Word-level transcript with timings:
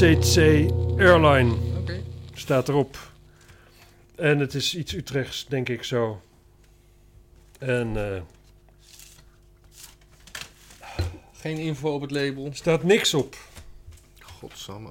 CC 0.00 0.36
Airline 0.98 1.54
Oké. 1.78 2.02
staat 2.34 2.68
erop. 2.68 2.98
En 4.14 4.38
het 4.38 4.54
is 4.54 4.74
iets 4.76 4.92
Utrechts, 4.94 5.46
denk 5.48 5.68
ik 5.68 5.84
zo. 5.84 6.22
En 7.58 8.14
eh, 8.14 8.22
Geen 11.32 11.56
info 11.58 11.94
op 11.94 12.00
het 12.00 12.10
label. 12.10 12.50
staat 12.52 12.82
niks 12.82 13.14
op. 13.14 13.36
Godsamme. 14.20 14.90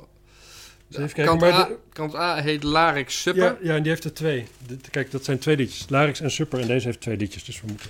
Dus 0.88 0.98
even 0.98 1.13
kijken, 1.13 1.38
kant, 1.38 1.39
maar 1.53 1.62
A, 1.62 1.67
de- 1.67 1.77
kant 1.94 2.16
A 2.16 2.35
heet 2.41 2.63
Larix 2.63 3.21
Supper. 3.21 3.44
Ja, 3.44 3.57
ja, 3.62 3.76
en 3.76 3.81
die 3.81 3.91
heeft 3.91 4.03
er 4.03 4.13
twee. 4.13 4.48
Dit- 4.67 4.89
kijk, 4.89 5.12
dat 5.12 5.26
zijn 5.26 5.39
twee 5.39 5.55
liedjes. 5.55 5.89
Larix 5.89 6.20
en 6.20 6.31
Super. 6.31 6.59
En 6.59 6.67
deze 6.67 6.85
heeft 6.85 7.02
twee 7.02 7.17
liedjes, 7.17 7.44
dus 7.44 7.62
we 7.62 7.67
moeten... 7.67 7.89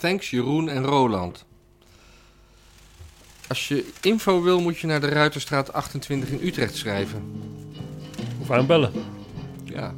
Thanks 0.00 0.30
Jeroen 0.30 0.68
en 0.68 0.84
Roland. 0.84 1.44
Als 3.48 3.68
je 3.68 3.92
info 4.00 4.42
wil, 4.42 4.60
moet 4.60 4.78
je 4.78 4.86
naar 4.86 5.00
de 5.00 5.08
Ruiterstraat 5.08 5.72
28 5.72 6.28
in 6.28 6.46
Utrecht 6.46 6.76
schrijven. 6.76 7.32
Of 8.40 8.50
aanbellen. 8.50 8.92
Ja. 9.64 9.94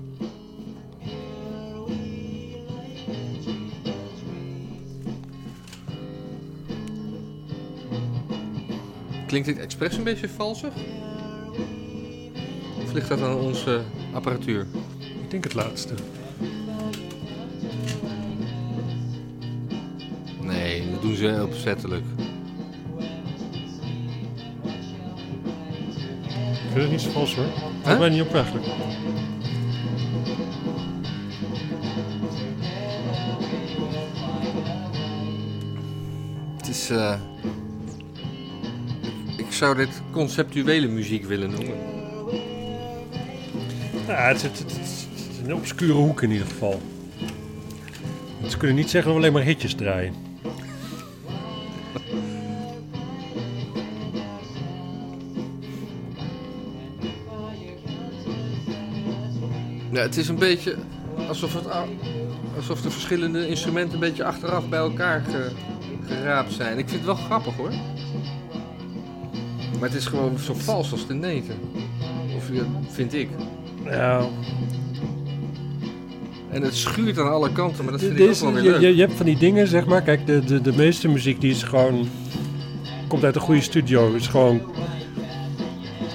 Klinkt 9.27 9.49
dit 9.49 9.59
expres 9.59 9.97
een 9.97 10.05
beetje 10.05 10.29
valsig? 10.29 10.73
Of 12.83 12.93
ligt 12.93 13.09
dat 13.09 13.21
aan 13.21 13.35
onze 13.37 13.83
apparatuur? 14.13 14.67
Ik 15.23 15.31
denk 15.31 15.45
het 15.45 15.55
laatste. 15.55 15.95
Ze 21.31 21.43
opzettelijk. 21.43 22.05
Ik 26.53 26.79
vind 26.79 26.83
het 26.83 26.91
niet 26.91 27.01
zo 27.01 27.11
vals 27.11 27.35
hoor. 27.35 27.45
Huh? 27.45 27.53
Valt 27.83 27.99
mij 27.99 28.09
niet 28.09 28.23
op 28.23 28.35
eigenlijk. 28.35 28.67
Het 36.57 36.69
is. 36.69 36.91
eh, 36.91 37.15
Ik 39.37 39.53
zou 39.59 39.77
dit 39.77 40.03
conceptuele 40.11 40.87
muziek 40.89 41.25
willen 41.25 41.51
noemen. 41.51 41.77
Ja, 44.07 44.15
het 44.29 44.41
zit, 44.41 44.59
het, 44.59 44.71
het- 44.73 44.81
het 44.81 45.31
is 45.31 45.39
een 45.47 45.55
obscure 45.55 45.93
hoek 45.93 46.23
in 46.23 46.31
ieder 46.31 46.47
geval. 46.47 46.81
Ze 48.49 48.57
kunnen 48.57 48.77
niet 48.77 48.91
zeggen 48.91 49.11
dat 49.13 49.21
we 49.21 49.27
alleen 49.27 49.33
maar 49.39 49.49
hitjes 49.53 49.75
draaien. 49.75 50.15
Ja, 59.93 60.01
het 60.01 60.17
is 60.17 60.29
een 60.29 60.39
beetje 60.39 60.77
alsof, 61.29 61.55
het, 61.55 61.65
alsof 62.57 62.81
de 62.83 62.91
verschillende 62.91 63.49
instrumenten 63.49 63.95
een 63.95 64.01
beetje 64.01 64.25
achteraf 64.25 64.69
bij 64.69 64.79
elkaar 64.79 65.25
ge- 65.31 65.51
geraapt 66.07 66.53
zijn. 66.53 66.79
Ik 66.79 66.89
vind 66.89 67.07
het 67.07 67.17
wel 67.17 67.25
grappig 67.25 67.55
hoor. 67.57 67.71
Maar 69.81 69.89
het 69.89 69.99
is 69.99 70.07
gewoon 70.07 70.39
zo 70.39 70.55
vals 70.55 70.93
als 70.93 71.07
de 71.07 71.15
neten. 71.15 71.55
Of 72.37 72.51
vind 72.89 73.15
ik. 73.15 73.29
Ja, 73.85 74.27
En 76.51 76.63
het 76.63 76.75
schuurt 76.77 77.19
aan 77.19 77.31
alle 77.31 77.53
kanten, 77.53 77.85
maar 77.85 77.93
dat 77.93 78.03
vind 78.03 78.19
ik 78.21 78.29
ook 78.29 78.35
wel 78.35 78.53
weer 78.53 78.63
leuk. 78.63 78.81
je, 78.81 78.95
je 78.95 79.01
hebt 79.01 79.13
van 79.17 79.27
die 79.27 79.39
dingen, 79.39 79.69
zeg 79.69 79.87
maar. 79.87 80.03
Kijk, 80.03 80.27
de, 80.27 80.45
de, 80.45 80.61
de 80.61 80.73
meeste 80.73 81.09
muziek 81.09 81.41
die 81.41 81.51
is 81.51 81.63
gewoon. 81.63 82.09
komt 83.09 83.25
uit 83.25 83.35
een 83.35 83.41
goede 83.41 83.61
studio. 83.61 84.13
Is 84.15 84.27
gewoon. 84.27 84.61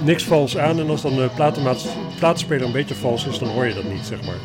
niks 0.03 0.23
vals 0.23 0.57
aan. 0.57 0.79
En 0.79 0.89
als 0.89 1.01
dan 1.01 1.15
de 1.15 1.29
platenmaats, 1.35 1.85
plaatspeler 2.19 2.65
een 2.65 2.71
beetje 2.71 2.95
vals 2.95 3.25
is, 3.25 3.39
dan 3.39 3.47
hoor 3.47 3.65
je 3.65 3.73
dat 3.73 3.83
niet, 3.83 4.05
zeg 4.05 4.25
maar. 4.25 4.37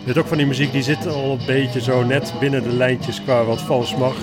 Je 0.00 0.08
hebt 0.08 0.18
ook 0.18 0.26
van 0.26 0.36
die 0.36 0.46
muziek 0.46 0.72
die 0.72 0.82
zit 0.82 1.06
al 1.06 1.30
een 1.30 1.46
beetje 1.46 1.80
zo 1.80 2.02
net 2.04 2.34
binnen 2.40 2.62
de 2.62 2.72
lijntjes 2.72 3.22
qua 3.22 3.44
wat 3.44 3.60
vals 3.60 3.96
mag. 3.96 4.16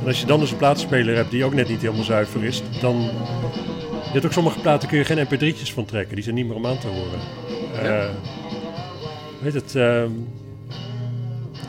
En 0.00 0.06
als 0.06 0.20
je 0.20 0.26
dan 0.26 0.40
dus 0.40 0.50
een 0.50 0.56
plaatspeler 0.56 1.16
hebt 1.16 1.30
die 1.30 1.44
ook 1.44 1.54
net 1.54 1.68
niet 1.68 1.80
helemaal 1.80 2.04
zuiver 2.04 2.44
is, 2.44 2.62
dan. 2.80 3.00
Je 4.04 4.20
hebt 4.20 4.24
ook 4.24 4.32
sommige 4.32 4.60
platen 4.60 4.88
kun 4.88 4.98
je 4.98 5.04
geen 5.04 5.26
mp3'tjes 5.26 5.72
van 5.72 5.84
trekken. 5.84 6.14
Die 6.14 6.24
zijn 6.24 6.36
niet 6.36 6.46
meer 6.46 6.56
om 6.56 6.66
aan 6.66 6.78
te 6.78 6.86
horen. 6.86 7.18
Ja. 7.72 7.80
Eh, 7.80 8.10
weet 9.40 9.54
het, 9.54 9.74
ehm, 9.74 10.10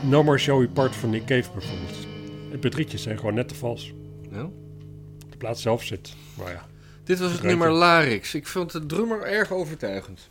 No 0.00 0.22
More 0.22 0.38
Showy 0.38 0.66
Part 0.66 0.96
van 0.96 1.10
Nick 1.10 1.24
Cave 1.24 1.50
bijvoorbeeld. 1.54 2.06
mp3'tjes 2.52 3.02
zijn 3.02 3.18
gewoon 3.18 3.34
net 3.34 3.48
te 3.48 3.54
vals. 3.54 3.92
Ja. 4.30 4.48
De 5.30 5.36
plaat 5.36 5.58
zelf 5.58 5.82
zit. 5.82 6.14
Maar 6.34 6.50
ja, 6.50 6.66
Dit 7.06 7.18
was 7.18 7.32
het 7.32 7.42
nummer. 7.42 7.70
Larix. 7.70 8.34
Ik 8.34 8.46
vond 8.46 8.72
de 8.72 8.86
drummer 8.86 9.22
erg 9.22 9.52
overtuigend. 9.52 10.28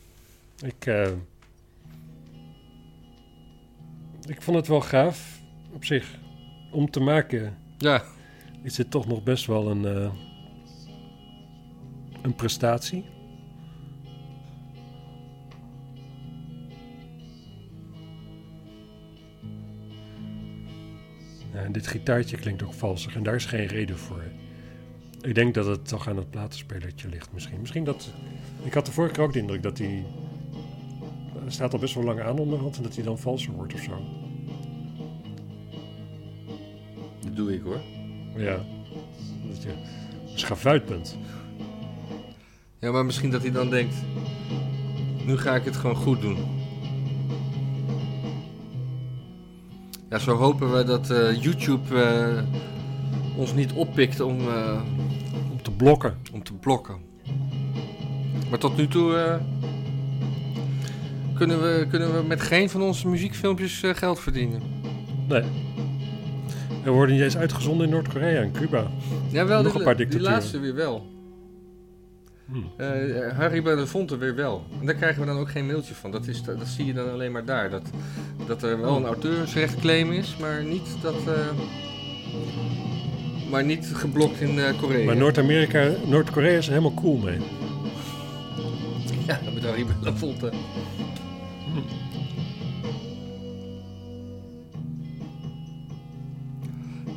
ik, 0.66 0.86
eh, 0.86 1.12
ik 4.28 4.42
vond 4.42 4.58
het 4.58 4.68
wel 4.68 4.82
gaaf 4.82 5.40
op 5.74 5.86
zich. 5.86 6.18
Om 6.72 6.92
te 6.92 7.00
maken 7.00 7.58
Ja, 7.78 8.04
is 8.64 8.76
dit 8.76 8.92
toch 8.92 9.08
nog 9.08 9.24
best 9.24 9.46
wel 9.46 9.70
een, 9.70 9.86
eh, 9.86 10.12
een 12.22 12.36
prestatie. 12.36 13.06
En 21.54 21.72
dit 21.72 21.88
gitaartje 21.88 22.38
klinkt 22.38 22.64
ook 22.64 22.74
valsig 22.74 23.16
en 23.16 23.24
daar 23.24 23.36
is 23.36 23.46
geen 23.46 23.68
reden 23.68 23.98
voor. 23.98 24.24
Ik 25.26 25.36
denk 25.36 25.54
dat 25.54 25.66
het 25.66 25.88
toch 25.88 26.08
aan 26.08 26.18
het 26.18 26.30
platenspelertje 26.30 27.10
ligt 27.10 27.34
misschien. 27.34 27.60
Misschien 27.60 27.84
dat... 27.84 28.14
Ik 28.64 28.74
had 28.74 28.86
de 28.86 28.92
vorige 28.92 29.14
keer 29.14 29.24
ook 29.24 29.34
de 29.34 29.40
indruk 29.40 29.64
dat 29.64 29.78
hij... 29.78 30.06
Staat 31.48 31.74
al 31.74 31.80
best 31.80 31.94
wel 31.96 32.04
lang 32.04 32.22
aan 32.22 32.40
onderhand 32.40 32.78
en 32.78 32.84
dat 32.84 32.96
hij 32.96 33.04
dan 33.04 33.20
valser 33.20 33.52
wordt 33.52 33.74
of 33.74 33.80
zo. 33.80 34.02
dat 37.36 37.36
doe 37.36 37.54
ik 37.54 37.62
hoor. 37.62 37.82
Ja. 38.36 38.66
Dat 39.48 39.64
je 39.64 39.74
schavuit 40.36 40.86
bent. 40.86 41.18
Ja, 42.80 42.92
maar 42.92 43.06
misschien 43.06 43.32
dat 43.32 43.42
hij 43.42 43.52
dan 43.52 43.70
denkt... 43.70 43.96
Nu 45.26 45.38
ga 45.38 45.56
ik 45.56 45.66
het 45.66 45.76
gewoon 45.76 45.96
goed 45.96 46.22
doen. 46.22 46.38
Ja, 50.10 50.20
zo 50.20 50.36
hopen 50.36 50.74
we 50.74 50.84
dat 50.84 51.10
eh, 51.10 51.42
YouTube 51.42 52.02
eh, 52.02 52.44
ons 53.38 53.54
niet 53.54 53.74
oppikt 53.74 54.20
om, 54.20 54.40
eh, 54.40 54.82
blokken. 55.78 56.18
om 56.34 56.44
te 56.44 56.54
blokken. 56.54 56.96
Maar 58.50 58.60
tot 58.60 58.78
nu 58.78 58.88
toe 58.88 59.16
eh, 59.16 59.36
kunnen, 61.36 61.62
we, 61.62 61.88
kunnen 61.90 62.14
we 62.16 62.24
met 62.28 62.42
geen 62.42 62.70
van 62.70 62.82
onze 62.82 63.08
muziekfilmpjes 63.08 63.84
eh, 63.84 63.96
geld 63.96 64.20
verdienen. 64.20 64.62
Nee. 65.28 65.44
Er 66.84 66.92
worden 66.92 67.16
niet 67.16 67.24
eens 67.24 67.38
uitgezonden 67.38 67.86
in 67.86 67.92
Noord-Korea 67.94 68.42
en 68.42 68.52
Cuba. 68.52 68.88
Ja, 69.32 69.46
wel, 69.46 69.62
Nog 69.62 69.72
die, 69.72 69.80
een 69.80 69.86
paar 69.86 69.96
die 69.96 70.06
dictaturen. 70.06 70.34
laatste 70.34 70.60
weer 70.60 70.76
wel. 70.76 71.14
Hm. 72.46 72.58
Eh 72.82 73.38
Harry 73.38 73.62
Belafonte 73.62 74.18
weer 74.18 74.36
wel. 74.36 74.64
En 74.80 74.86
daar 74.86 74.96
krijgen 74.96 75.20
we 75.22 75.28
dan 75.28 75.38
ook 75.38 75.50
geen 75.50 75.66
mailtje 75.66 75.96
van. 75.96 76.12
Dat, 76.12 76.28
is, 76.28 76.44
dat 76.44 76.68
zie 76.68 76.86
je 76.86 76.94
dan 76.94 77.12
alleen 77.12 77.32
maar 77.32 77.46
daar. 77.46 77.70
Dat, 77.70 77.90
dat 78.48 78.64
er 78.64 78.82
wel 78.82 78.96
een 78.96 79.06
auteursrechtclaim 79.06 80.12
is, 80.12 80.38
maar 80.38 80.64
niet 80.64 81.02
dat... 81.02 81.16
maar 83.50 83.66
niet 83.66 83.86
geblokt 83.94 84.40
in 84.40 84.60
eh, 84.60 84.80
Korea. 84.80 85.06
Maar 85.06 85.18
Noord-Amerika, 85.18 85.92
Noord-Korea 86.06 86.58
is 86.58 86.66
er 86.66 86.74
helemaal 86.74 86.94
cool 87.02 87.18
mee. 87.18 87.38
Ja, 89.28 89.40
met 89.54 89.64
Harry 89.64 89.86
Belafonte. 89.86 90.52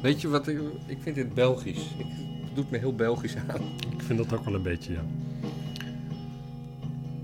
Weet 0.03 0.21
je 0.21 0.29
wat 0.29 0.49
ik... 0.49 0.59
Ik 0.87 0.99
vind 1.01 1.15
dit 1.15 1.35
Belgisch. 1.35 1.95
Ik, 1.99 2.07
het 2.45 2.55
doet 2.55 2.71
me 2.71 2.79
heel 2.79 2.95
Belgisch 2.95 3.37
aan. 3.37 3.61
Ik 3.97 4.03
vind 4.03 4.19
dat 4.19 4.33
ook 4.39 4.45
wel 4.45 4.55
een 4.55 4.63
beetje, 4.63 4.93
ja. 4.93 5.05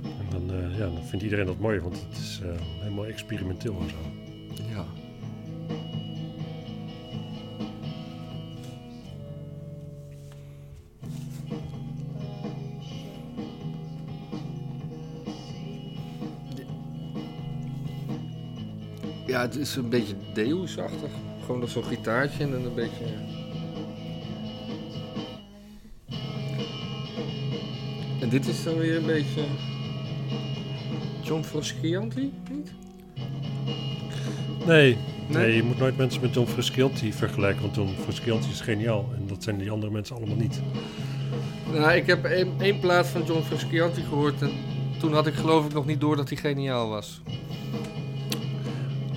En 0.02 0.26
dan, 0.30 0.56
eh, 0.56 0.78
ja, 0.78 0.84
dan 0.84 1.04
vindt 1.04 1.24
iedereen 1.24 1.46
dat 1.46 1.58
mooi, 1.58 1.80
want 1.80 2.06
het 2.08 2.18
is 2.18 2.40
eh, 2.42 2.48
helemaal 2.80 3.06
experimenteel 3.06 3.80
en 3.80 3.88
zo. 3.88 3.96
Ja. 4.70 5.03
Ja, 19.26 19.40
het 19.40 19.56
is 19.56 19.76
een 19.76 19.88
beetje 19.88 20.14
Deus-achtig. 20.32 21.10
Gewoon 21.44 21.60
nog 21.60 21.70
zo'n 21.70 21.84
gitaartje 21.84 22.42
en 22.44 22.50
dan 22.50 22.64
een 22.64 22.74
beetje... 22.74 23.04
En 28.20 28.28
dit 28.28 28.46
is 28.46 28.64
dan 28.64 28.76
weer 28.76 28.96
een 28.96 29.06
beetje... 29.06 29.44
John 31.22 31.42
Frusciante, 31.42 32.20
niet? 32.20 32.72
Nee, 34.66 34.96
Nee, 35.28 35.56
je 35.56 35.62
moet 35.62 35.78
nooit 35.78 35.96
mensen 35.96 36.20
met 36.20 36.34
John 36.34 36.50
Frusciante 36.50 37.12
vergelijken, 37.12 37.62
want 37.62 37.74
John 37.74 37.94
Frusciante 38.02 38.48
is 38.48 38.60
geniaal. 38.60 39.10
En 39.16 39.26
dat 39.26 39.42
zijn 39.42 39.58
die 39.58 39.70
andere 39.70 39.92
mensen 39.92 40.16
allemaal 40.16 40.36
niet. 40.36 40.60
Nou, 41.72 41.92
ik 41.92 42.06
heb 42.06 42.24
één, 42.24 42.52
één 42.60 42.78
plaat 42.78 43.06
van 43.06 43.22
John 43.24 43.42
Frusciante 43.42 44.00
gehoord 44.00 44.42
en 44.42 44.50
toen 44.98 45.12
had 45.12 45.26
ik 45.26 45.34
geloof 45.34 45.66
ik 45.66 45.72
nog 45.72 45.86
niet 45.86 46.00
door 46.00 46.16
dat 46.16 46.28
hij 46.28 46.38
geniaal 46.38 46.88
was. 46.88 47.22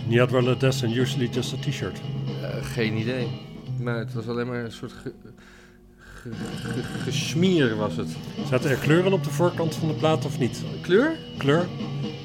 Niet 0.07 0.19
had 0.19 0.31
wel 0.31 0.48
a 0.50 0.56
Des 0.56 0.83
and 0.83 0.95
usually 0.95 1.27
just 1.31 1.54
a 1.54 1.57
t-shirt. 1.57 2.01
Eh, 2.42 2.65
geen 2.65 2.98
idee. 2.98 3.27
Maar 3.80 3.98
het 3.98 4.13
was 4.13 4.27
alleen 4.27 4.48
maar 4.48 4.63
een 4.63 4.71
soort 4.71 4.92
ge, 4.92 5.13
ge- 5.98 6.33
ge- 6.33 6.83
gesmier 7.04 7.75
was 7.75 7.95
het. 7.95 8.07
Zaten 8.50 8.69
er 8.69 8.77
kleuren 8.77 9.13
op 9.13 9.24
de 9.24 9.30
voorkant 9.30 9.75
van 9.75 9.88
de 9.88 9.94
plaat 9.94 10.25
of 10.25 10.39
niet? 10.39 10.63
Kleur? 10.81 11.15
Kleur? 11.38 11.68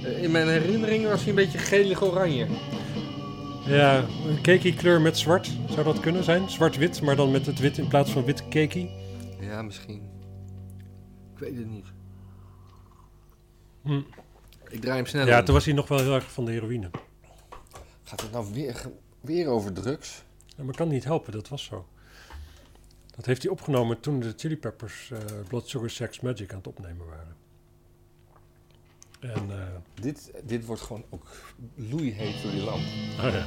Eh, 0.05 0.23
In 0.23 0.31
mijn 0.31 0.49
herinnering 0.49 1.05
was 1.05 1.21
hij 1.21 1.29
een 1.29 1.35
beetje 1.35 1.59
gelig-oranje. 1.59 2.47
Ja, 3.67 3.99
een 4.29 4.41
cakey 4.43 4.73
kleur 4.73 5.01
met 5.01 5.19
zwart. 5.19 5.51
Zou 5.71 5.85
dat 5.85 6.01
kunnen 6.01 6.25
zijn? 6.25 6.51
Zwart-wit, 6.51 7.03
maar 7.03 7.17
dan 7.17 7.31
met 7.31 7.47
het 7.47 7.59
wit 7.59 7.79
in 7.79 7.89
plaats 7.89 8.11
van 8.11 8.25
wit 8.25 8.49
cakey. 8.49 8.91
Ja, 9.41 9.63
misschien. 9.63 10.03
Ik 11.35 11.39
weet 11.39 11.57
het 11.57 11.71
niet. 11.71 11.87
Hm. 13.83 14.01
Ik 14.69 14.81
draai 14.81 14.97
hem 14.97 15.07
snel 15.07 15.27
Ja, 15.27 15.43
toen 15.43 15.55
was 15.55 15.65
hij 15.65 15.75
nog 15.75 15.89
wel 15.89 15.99
heel 15.99 16.15
erg 16.15 16.33
van 16.33 16.45
de 16.45 16.51
heroïne. 16.53 16.91
Gaat 18.13 18.21
het 18.21 18.33
nou 18.33 18.47
weer, 18.53 18.83
weer 19.21 19.47
over 19.49 19.73
drugs? 19.73 20.23
Ja, 20.57 20.65
maar 20.65 20.75
kan 20.75 20.89
niet 20.89 21.05
helpen, 21.05 21.33
dat 21.33 21.49
was 21.49 21.65
zo. 21.65 21.87
Dat 23.17 23.27
heeft 23.27 23.43
hij 23.43 23.51
opgenomen 23.51 24.01
toen 24.01 24.21
de 24.21 24.35
Chili 24.37 24.57
Peppers 24.57 25.11
eh, 25.11 25.19
Blood 25.49 25.69
Sugar 25.69 25.91
Sex 25.91 26.21
Magic 26.21 26.51
aan 26.51 26.57
het 26.57 26.67
opnemen 26.67 27.07
waren. 27.07 27.37
En, 29.21 29.51
eh, 29.51 29.67
Dit, 29.95 30.31
dit 30.45 30.67
wordt 30.67 30.83
gewoon 30.83 31.05
ook 31.11 31.27
loeiheet 31.75 32.43
door 32.43 32.51
die 32.51 32.63
lamp. 32.63 32.83
oh 33.19 33.33
ja. 33.33 33.45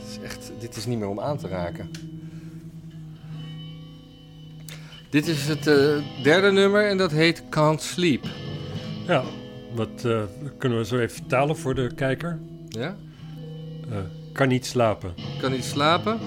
Het 0.00 0.08
is 0.08 0.18
echt, 0.18 0.52
dit 0.58 0.76
is 0.76 0.86
niet 0.86 0.98
meer 0.98 1.08
om 1.08 1.20
aan 1.20 1.38
te 1.38 1.48
raken. 1.48 1.90
Dit 5.10 5.26
is 5.26 5.46
het 5.48 5.66
eh, 5.66 6.22
derde 6.22 6.50
nummer 6.50 6.88
en 6.88 6.96
dat 6.96 7.10
heet 7.10 7.42
Can't 7.48 7.82
Sleep. 7.82 8.24
ja, 9.06 9.24
wat 9.74 10.04
eh, 10.04 10.22
kunnen 10.58 10.78
we 10.78 10.84
zo 10.84 10.98
even 10.98 11.16
vertalen 11.16 11.56
voor 11.56 11.74
de 11.74 11.94
kijker? 11.94 12.38
Ja? 12.68 12.96
Eh, 13.90 13.96
kan 14.32 14.48
niet 14.48 14.66
slapen. 14.66 15.14
Kan 15.40 15.50
niet 15.52 15.64
slapen? 15.64 16.18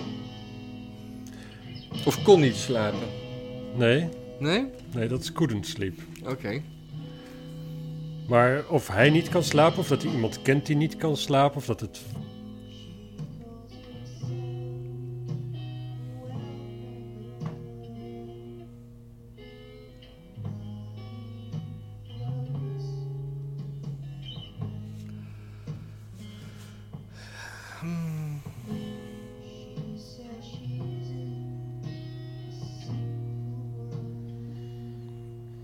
Of 2.06 2.24
kon 2.24 2.40
niet 2.40 2.56
slapen? 2.56 3.08
Nee, 3.76 4.10
Nee? 4.40 4.66
nee, 4.94 5.08
dat 5.08 5.22
is 5.22 5.32
couldn't 5.32 5.68
sleep. 5.68 6.00
Oké. 6.26 6.62
Maar 8.28 8.64
of 8.70 8.88
hij 8.88 9.10
niet 9.10 9.30
kan 9.30 9.44
slapen, 9.44 9.80
of 9.80 9.88
dat 9.88 10.04
hij 10.04 10.12
iemand 10.12 10.42
kent 10.42 10.66
die 10.66 10.76
niet 10.76 10.98
kan 10.98 11.18
slapen, 11.18 11.58
of 11.58 11.66
dat 11.66 11.80
het. 11.80 12.02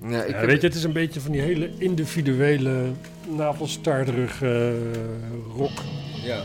Ja, 0.10 0.24
ik 0.24 0.30
Ja, 0.32 0.38
heb- 0.38 0.46
weet 0.50 0.62
je, 0.62 0.68
het 0.68 0.76
is 0.76 0.84
een 0.84 0.94
beetje 0.94 1.20
van 1.20 1.32
die 1.32 1.42
hele 1.42 1.70
individuele, 1.78 2.92
navelstaarderige 3.38 4.76
eh, 4.94 5.56
rock. 5.58 5.82
Ja. 6.24 6.44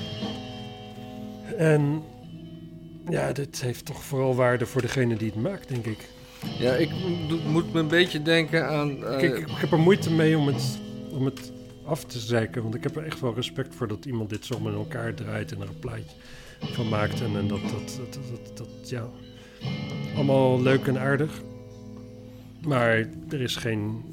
En 1.56 2.02
ja, 3.10 3.32
dit 3.32 3.60
heeft 3.62 3.84
toch 3.84 4.02
vooral 4.04 4.34
waarde 4.34 4.66
voor 4.66 4.80
degene 4.82 5.16
die 5.16 5.30
het 5.30 5.42
maakt, 5.42 5.68
denk 5.68 5.86
ik. 5.86 5.98
ja, 6.58 6.72
ik 6.74 6.90
mo- 7.28 7.50
moet 7.50 7.72
me 7.72 7.80
een 7.80 7.88
beetje 7.88 8.22
denken 8.22 8.68
aan... 8.68 9.04
eh, 9.04 9.18
Kijk, 9.18 9.38
ik, 9.38 9.46
ik 9.48 9.56
heb 9.56 9.72
er 9.72 9.78
moeite 9.78 10.10
mee 10.10 10.38
om 10.38 10.46
het, 10.46 10.78
om 11.12 11.24
het 11.24 11.52
af 11.86 12.04
te 12.04 12.18
zeiken. 12.18 12.62
Want 12.62 12.74
ik 12.74 12.82
heb 12.82 12.96
er 12.96 13.04
echt 13.04 13.20
wel 13.20 13.34
respect 13.34 13.74
voor 13.74 13.88
dat 13.88 14.04
iemand 14.04 14.30
dit 14.30 14.44
zomaar 14.46 14.72
in 14.72 14.78
elkaar 14.78 15.14
draait 15.14 15.52
en 15.52 15.60
er 15.60 15.68
een 15.68 15.78
plaatje 15.78 16.16
van 16.60 16.88
maakt. 16.88 17.20
En, 17.20 17.36
en 17.36 17.48
dat, 17.48 17.60
dat, 17.62 17.98
dat, 17.98 18.18
dat, 18.30 18.56
dat, 18.56 18.88
ja, 18.90 19.08
allemaal 20.14 20.62
leuk 20.62 20.86
en 20.86 20.98
aardig. 20.98 21.42
Maar 22.66 23.06
er 23.30 23.40
is 23.40 23.56
geen... 23.56 24.04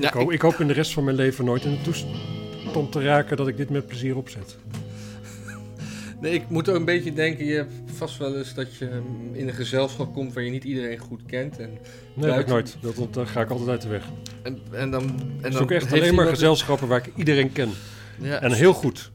ja, 0.00 0.08
ik, 0.08 0.14
hoop, 0.14 0.32
ik 0.32 0.40
hoop 0.40 0.54
in 0.60 0.66
de 0.66 0.72
rest 0.72 0.92
van 0.92 1.04
mijn 1.04 1.16
leven 1.16 1.44
nooit 1.44 1.64
in 1.64 1.70
de 1.70 1.82
toestand 1.82 2.92
te 2.92 3.02
raken 3.02 3.36
dat 3.36 3.48
ik 3.48 3.56
dit 3.56 3.70
met 3.70 3.86
plezier 3.86 4.16
opzet. 4.16 4.56
Nee, 6.20 6.32
ik 6.32 6.48
moet 6.48 6.68
ook 6.68 6.76
een 6.76 6.84
beetje 6.84 7.12
denken, 7.12 7.44
je 7.44 7.54
hebt 7.54 7.72
vast 7.86 8.18
wel 8.18 8.36
eens 8.36 8.54
dat 8.54 8.76
je 8.76 8.84
mm, 8.86 9.34
in 9.34 9.48
een 9.48 9.54
gezelschap 9.54 10.12
komt 10.14 10.32
waar 10.32 10.42
je 10.42 10.50
niet 10.50 10.64
iedereen 10.64 10.98
goed 10.98 11.20
kent. 11.26 11.58
En, 11.58 11.70
Nee, 12.14 12.26
dat 12.26 12.34
heb 12.34 12.40
ik 12.40 12.46
nooit. 12.46 12.76
Dat, 12.80 13.14
daar 13.14 13.26
ga 13.26 13.40
ik 13.40 13.50
altijd 13.50 13.68
uit 13.68 13.82
de 13.82 13.88
weg. 13.88 14.04
en, 14.42 14.58
en 14.70 14.90
dan... 14.90 15.02
En 15.02 15.36
Ik 15.36 15.42
dan 15.42 15.52
zoek 15.52 15.70
echt 15.70 15.92
alleen 15.92 16.14
maar 16.14 16.26
gezelschappen 16.26 16.88
waar 16.88 17.06
ik 17.06 17.12
iedereen 17.16 17.52
ken. 17.52 17.70
Ja, 18.20 18.40
En 18.40 18.52
heel 18.52 18.72
goed. 18.72 19.10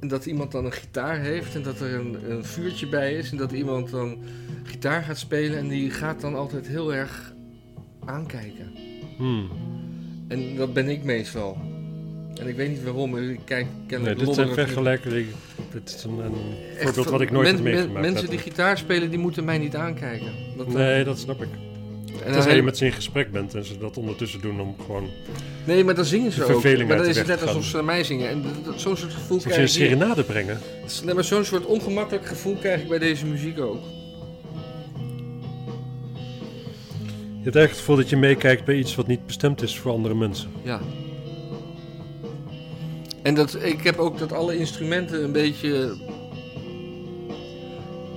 en 0.00 0.08
dat 0.08 0.26
iemand 0.26 0.52
dan 0.52 0.64
een 0.64 0.72
gitaar 0.72 1.20
heeft 1.20 1.54
en 1.54 1.62
dat 1.62 1.80
er 1.80 1.94
een, 1.94 2.30
een 2.30 2.44
vuurtje 2.44 2.88
bij 2.88 3.14
is. 3.14 3.30
En 3.30 3.36
dat 3.36 3.52
iemand 3.52 3.90
dan 3.90 4.18
gitaar 4.64 5.02
gaat 5.02 5.18
spelen 5.18 5.58
en 5.58 5.68
die 5.68 5.90
gaat 5.90 6.20
dan 6.20 6.34
altijd 6.34 6.66
heel 6.66 6.94
erg 6.94 7.32
aankijken. 8.04 8.72
Hmm. 9.16 9.48
En 10.28 10.56
dat 10.56 10.72
ben 10.72 10.88
ik 10.88 11.02
meestal. 11.04 11.58
En 12.40 12.48
ik 12.48 12.56
weet 12.56 12.68
niet 12.68 12.82
waarom, 12.84 13.18
ik 13.18 13.40
kijk 13.44 13.64
Nee, 13.66 13.86
kennelijk 13.86 14.18
dit 14.18 14.34
zijn 14.34 14.52
vergelijkingen. 14.52 15.26
Dit 15.72 15.94
is 15.96 16.04
een, 16.04 16.18
een 16.18 16.32
voorbeeld 16.80 17.08
wat 17.08 17.20
ik 17.20 17.30
nooit 17.30 17.46
men- 17.46 17.54
heb 17.54 17.64
men- 17.64 17.72
meegemaakt. 17.72 18.06
Mensen 18.06 18.30
die 18.30 18.38
gitaar 18.38 18.78
spelen, 18.78 19.10
die 19.10 19.18
moeten 19.18 19.44
mij 19.44 19.58
niet 19.58 19.76
aankijken. 19.76 20.32
Dat, 20.56 20.66
eh, 20.66 20.72
Nee, 20.72 21.04
dat 21.04 21.18
snap 21.18 21.42
ik. 21.42 21.48
en 22.24 22.32
Tenzij 22.32 22.56
je 22.56 22.62
met 22.62 22.76
ze 22.76 22.84
in 22.84 22.92
gesprek 22.92 23.32
bent 23.32 23.54
en 23.54 23.64
ze 23.64 23.78
dat 23.78 23.96
ondertussen 23.96 24.40
doen 24.40 24.60
om 24.60 24.74
gewoon... 24.84 25.08
Nee, 25.66 25.84
maar 25.84 25.94
dan 25.94 26.04
zingen 26.04 26.32
ze 26.32 26.44
ook. 26.44 26.62
Maar 26.62 26.96
dan 26.96 27.06
is 27.06 27.16
het 27.16 27.26
net 27.26 27.42
alsof 27.46 27.64
ze 27.64 27.74
naar 27.76 27.84
mij 27.84 28.04
zingen. 28.04 28.28
En 28.28 28.44
zo'n 28.76 28.96
soort 28.96 29.12
gevoel 29.12 29.40
ze 29.40 29.46
een 29.46 29.52
krijg 29.52 29.70
ik... 29.70 29.76
hier. 29.76 29.86
serenade 29.88 30.22
brengen. 30.22 30.58
Nee, 31.04 31.14
maar 31.14 31.24
zo'n 31.24 31.44
soort 31.44 31.64
ongemakkelijk 31.66 32.26
gevoel 32.26 32.54
krijg 32.56 32.82
ik 32.82 32.88
bij 32.88 32.98
deze 32.98 33.26
muziek 33.26 33.60
ook. 33.60 33.82
Je 37.42 37.46
hebt 37.46 37.56
eigenlijk 37.56 37.70
het 37.70 37.78
gevoel 37.78 37.96
dat 37.96 38.08
je 38.10 38.16
meekijkt 38.16 38.64
bij 38.64 38.74
iets 38.76 38.94
wat 38.94 39.06
niet 39.06 39.26
bestemd 39.26 39.62
is 39.62 39.78
voor 39.78 39.90
andere 39.92 40.14
mensen. 40.14 40.50
Ja. 40.62 40.80
En 43.22 43.34
dat, 43.34 43.62
ik 43.64 43.82
heb 43.82 43.98
ook 43.98 44.18
dat 44.18 44.32
alle 44.32 44.56
instrumenten 44.58 45.24
een 45.24 45.32
beetje 45.32 45.96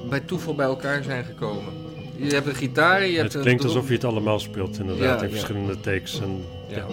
bij 0.10 0.20
toeval 0.20 0.56
bij 0.56 0.66
elkaar 0.66 1.04
zijn 1.04 1.24
gekomen. 1.26 1.74
Je 2.16 2.34
hebt 2.34 2.48
een 2.48 2.56
gitaar, 2.56 3.06
je 3.06 3.12
hebt 3.12 3.24
Het 3.24 3.34
een 3.36 3.42
klinkt 3.42 3.62
drum- 3.62 3.74
alsof 3.74 3.88
je 3.90 3.94
het 3.96 4.04
allemaal 4.04 4.40
speelt, 4.40 4.80
inderdaad, 4.80 5.20
Ja, 5.20 5.26
in 5.26 5.32
ja. 5.32 5.36
verschillende 5.36 5.80
takes. 5.80 6.22
En, 6.22 6.44
Ja. 6.70 6.76
ja. 6.78 6.86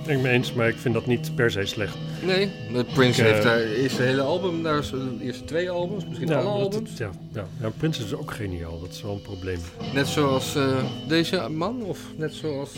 Ik 0.00 0.06
ben 0.06 0.16
het 0.18 0.24
eens, 0.32 0.52
maar 0.52 0.68
ik 0.68 0.76
vind 0.76 0.94
dat 0.94 1.06
niet 1.06 1.34
per 1.34 1.50
se 1.50 1.66
slecht. 1.66 1.96
Nee, 2.24 2.50
Prince 2.94 3.20
Ik, 3.20 3.26
eh, 3.26 3.32
heeft 3.32 3.42
daar 3.42 3.60
eerst 3.60 3.96
het 3.96 4.06
hele 4.06 4.20
album, 4.22 4.62
daar 4.62 4.78
is 4.78 4.90
de 4.90 5.16
eerste 5.20 5.44
twee 5.44 5.70
albums, 5.70 6.06
misschien 6.06 6.28
Ja, 6.28 6.38
alle 6.40 6.48
albums. 6.62 6.96
ja, 6.96 7.10
ja. 7.32 7.46
ja, 7.60 7.70
Prince 7.70 8.04
is 8.04 8.14
ook 8.14 8.30
geniaal, 8.30 8.80
dat 8.80 8.90
is 8.90 9.02
wel 9.02 9.12
een 9.14 9.22
probleem. 9.22 9.58
Net 9.94 10.06
zoals 10.06 10.54
eh, 10.56 10.84
deze 11.08 11.48
man, 11.48 11.82
of 11.82 12.00
net 12.16 12.34
zoals... 12.34 12.70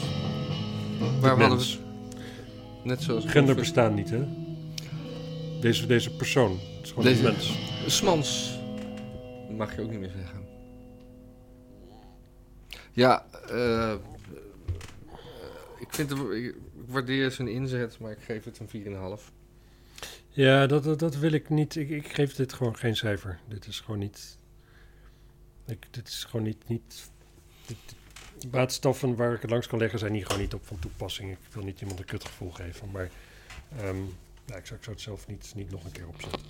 Waar 1.21 1.41
hadden 1.41 1.59
we? 1.59 1.77
Net 2.85 3.03
zoals... 3.03 3.25
Gender 3.27 3.55
bestaat 3.55 3.95
niet, 3.95 4.11
hè? 4.11 4.25
Deze, 5.61 5.87
deze 5.87 6.11
persoon, 6.17 6.51
het 6.51 6.61
is 6.85 6.89
gewoon 6.89 7.05
Deze- 7.05 7.27
een 7.27 7.33
mens. 7.33 7.59
Smans. 7.87 8.59
Dat 9.49 9.57
mag 9.57 9.77
je 9.77 9.83
ook 9.83 9.91
niet 9.91 10.01
meer 10.01 10.13
zeggen. 10.17 10.41
Ja, 12.93 13.25
eh, 13.51 13.93
ik, 15.79 15.95
vind 15.95 16.11
ik 16.11 16.55
waardeer 16.87 17.31
zijn 17.31 17.49
inzet, 17.49 17.99
maar 17.99 18.11
ik 18.11 18.23
geef 18.23 18.45
het 18.45 18.59
een 18.59 19.19
4,5. 19.19 19.23
Ja, 20.29 20.67
dat, 20.67 20.99
dat, 20.99 21.17
wil 21.17 21.33
ik 21.33 21.49
niet. 21.49 21.77
Ik, 21.77 21.91
ik 21.91 22.09
geef 22.09 22.35
dit 22.35 22.53
gewoon 22.53 22.77
geen 22.77 22.97
cijfer. 22.97 23.39
Dit 23.49 23.67
is 23.67 23.81
gewoon 23.81 23.99
niet. 23.99 24.39
Ik, 25.67 25.87
dit 25.91 26.09
is 26.09 26.25
gewoon 26.25 26.47
niet. 26.47 26.69
niet 26.69 27.11
dit, 27.67 27.77
de 28.39 28.49
baatstoffen 28.49 29.17
waar 29.17 29.33
ik 29.35 29.41
het 29.41 29.51
langs 29.51 29.67
kan 29.67 29.79
leggen 29.79 29.99
zijn 29.99 30.13
hier 30.13 30.27
gewoon 30.27 30.41
niet 30.41 30.55
op 30.55 30.67
van 30.67 30.79
toepassing. 30.79 31.31
Ik 31.31 31.39
wil 31.53 31.65
niet 31.65 31.81
iemand 31.81 31.99
een 31.99 32.05
kutgevoel 32.05 32.51
geven, 32.51 32.91
maar 32.91 33.11
ja, 34.47 34.57
ik, 34.57 34.67
zou, 34.67 34.79
ik 34.79 34.85
zou 34.85 34.97
het 34.97 35.01
zelf 35.01 35.27
niet, 35.27 35.53
niet 35.55 35.71
nog 35.71 35.85
een 35.85 35.93
keer 35.93 36.09
opzetten. 36.09 36.41